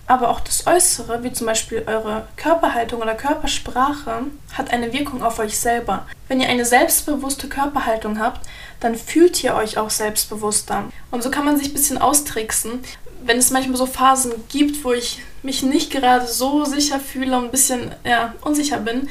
aber 0.09 0.29
auch 0.29 0.39
das 0.39 0.65
Äußere, 0.65 1.23
wie 1.23 1.31
zum 1.31 1.45
Beispiel 1.45 1.83
eure 1.85 2.27
Körperhaltung 2.35 2.99
oder 2.99 3.13
Körpersprache, 3.13 4.23
hat 4.53 4.73
eine 4.73 4.91
Wirkung 4.91 5.21
auf 5.21 5.37
euch 5.37 5.59
selber. 5.59 6.07
Wenn 6.27 6.41
ihr 6.41 6.49
eine 6.49 6.65
selbstbewusste 6.65 7.47
Körperhaltung 7.47 8.19
habt, 8.19 8.41
dann 8.79 8.95
fühlt 8.95 9.43
ihr 9.43 9.53
euch 9.53 9.77
auch 9.77 9.91
selbstbewusster. 9.91 10.85
Und 11.11 11.21
so 11.21 11.29
kann 11.29 11.45
man 11.45 11.57
sich 11.57 11.67
ein 11.69 11.73
bisschen 11.73 11.99
austricksen. 11.99 12.79
Wenn 13.23 13.37
es 13.37 13.51
manchmal 13.51 13.77
so 13.77 13.85
Phasen 13.85 14.33
gibt, 14.49 14.83
wo 14.83 14.93
ich 14.93 15.21
mich 15.43 15.61
nicht 15.61 15.91
gerade 15.91 16.25
so 16.25 16.65
sicher 16.65 16.99
fühle 16.99 17.37
und 17.37 17.45
ein 17.45 17.51
bisschen 17.51 17.93
ja, 18.03 18.33
unsicher 18.41 18.77
bin, 18.77 19.09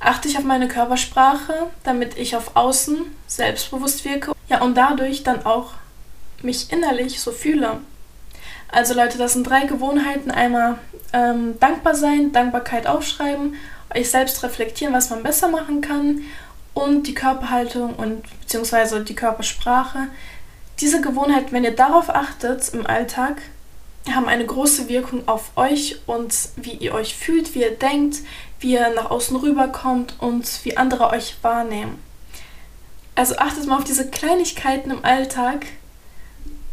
achte 0.00 0.28
ich 0.28 0.36
auf 0.36 0.44
meine 0.44 0.68
Körpersprache, 0.68 1.54
damit 1.82 2.18
ich 2.18 2.36
auf 2.36 2.56
Außen 2.56 2.98
selbstbewusst 3.26 4.04
wirke. 4.04 4.32
Ja, 4.50 4.60
und 4.60 4.74
dadurch 4.74 5.22
dann 5.22 5.46
auch 5.46 5.70
mich 6.42 6.70
innerlich 6.70 7.22
so 7.22 7.32
fühle. 7.32 7.80
Also 8.68 8.94
Leute, 8.94 9.18
das 9.18 9.34
sind 9.34 9.48
drei 9.48 9.64
Gewohnheiten. 9.66 10.30
Einmal 10.30 10.78
ähm, 11.12 11.58
dankbar 11.60 11.94
sein, 11.94 12.32
Dankbarkeit 12.32 12.86
aufschreiben, 12.86 13.54
euch 13.94 14.10
selbst 14.10 14.42
reflektieren, 14.42 14.92
was 14.92 15.10
man 15.10 15.22
besser 15.22 15.48
machen 15.48 15.80
kann 15.80 16.22
und 16.74 17.06
die 17.06 17.14
Körperhaltung 17.14 17.94
und 17.94 18.22
beziehungsweise 18.40 19.02
die 19.02 19.14
Körpersprache. 19.14 20.08
Diese 20.80 21.00
Gewohnheiten, 21.00 21.52
wenn 21.52 21.64
ihr 21.64 21.74
darauf 21.74 22.10
achtet 22.10 22.68
im 22.74 22.86
Alltag, 22.86 23.40
haben 24.14 24.28
eine 24.28 24.44
große 24.44 24.88
Wirkung 24.88 25.26
auf 25.26 25.50
euch 25.56 26.00
und 26.06 26.34
wie 26.56 26.74
ihr 26.74 26.94
euch 26.94 27.16
fühlt, 27.16 27.54
wie 27.54 27.62
ihr 27.62 27.76
denkt, 27.76 28.18
wie 28.60 28.74
ihr 28.74 28.90
nach 28.90 29.10
außen 29.10 29.36
rüberkommt 29.36 30.16
und 30.20 30.64
wie 30.64 30.76
andere 30.76 31.08
euch 31.10 31.36
wahrnehmen. 31.42 31.98
Also 33.14 33.36
achtet 33.38 33.66
mal 33.66 33.78
auf 33.78 33.84
diese 33.84 34.10
Kleinigkeiten 34.10 34.90
im 34.90 35.04
Alltag, 35.04 35.64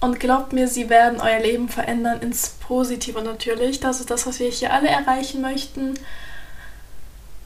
und 0.04 0.20
glaubt 0.20 0.52
mir, 0.52 0.68
sie 0.68 0.90
werden 0.90 1.22
euer 1.22 1.40
Leben 1.40 1.70
verändern 1.70 2.20
ins 2.22 2.50
Positive 2.60 3.22
natürlich. 3.22 3.80
Das 3.80 4.02
ist 4.02 4.12
das, 4.12 4.28
was 4.28 4.38
wir 4.40 4.50
hier 4.50 4.74
alle 4.74 4.90
erreichen 4.90 5.40
möchten. 5.40 5.94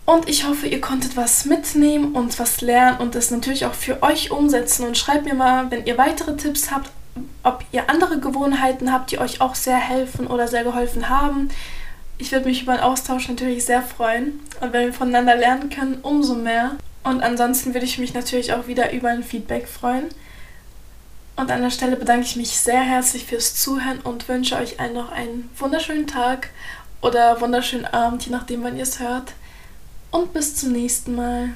Und 0.06 0.28
ich 0.28 0.48
hoffe, 0.48 0.66
ihr 0.68 0.82
konntet 0.82 1.16
was 1.16 1.46
mitnehmen 1.46 2.14
und 2.14 2.40
was 2.40 2.62
lernen 2.62 2.98
und 2.98 3.14
es 3.14 3.30
natürlich 3.30 3.68
auch 3.68 3.76
für 3.76 4.02
euch 4.02 4.32
umsetzen. 4.32 4.88
Und 4.88 4.98
schreibt 4.98 5.26
mir 5.26 5.36
mal, 5.36 5.70
wenn 5.70 5.86
ihr 5.86 6.00
weitere 6.00 6.36
Tipps 6.36 6.72
habt, 6.72 6.90
ob 7.44 7.64
ihr 7.72 7.92
andere 7.92 8.20
Gewohnheiten 8.20 8.92
habt, 8.92 9.12
die 9.12 9.20
euch 9.20 9.40
auch 9.40 9.54
sehr 9.54 9.78
helfen 9.78 10.26
oder 10.26 10.48
sehr 10.48 10.64
geholfen 10.64 11.10
haben. 11.10 11.50
Ich 12.18 12.32
würde 12.32 12.48
mich 12.48 12.64
über 12.64 12.72
einen 12.72 12.82
Austausch 12.82 13.30
natürlich 13.30 13.66
sehr 13.66 13.84
freuen. 13.84 14.40
Und 14.62 14.74
wenn 14.74 14.88
wir 14.88 14.94
voneinander 14.94 15.36
lernen 15.36 15.70
können, 15.70 16.00
umso 16.02 16.34
mehr. 16.34 16.78
Und 17.04 17.22
ansonsten 17.22 17.76
würde 17.76 17.86
ich 17.86 18.00
mich 18.00 18.16
natürlich 18.16 18.54
auch 18.54 18.66
wieder 18.66 18.92
über 18.94 19.10
ein 19.10 19.24
Feedback 19.24 19.68
freuen. 19.68 20.06
Und 21.38 21.52
an 21.52 21.62
der 21.62 21.70
Stelle 21.70 21.96
bedanke 21.96 22.26
ich 22.26 22.36
mich 22.36 22.58
sehr 22.58 22.82
herzlich 22.82 23.26
fürs 23.26 23.56
Zuhören 23.56 24.00
und 24.02 24.28
wünsche 24.28 24.58
euch 24.58 24.80
allen 24.80 24.96
noch 24.96 25.12
einen 25.12 25.50
wunderschönen 25.56 26.08
Tag 26.08 26.50
oder 27.02 27.40
wunderschönen 27.40 27.86
Abend, 27.86 28.26
je 28.26 28.32
nachdem, 28.32 28.64
wann 28.64 28.76
ihr 28.76 28.84
es 28.84 29.00
hört. 29.00 29.34
Und 30.10 30.34
bis 30.34 30.56
zum 30.56 30.72
nächsten 30.72 31.16
Mal. 31.16 31.50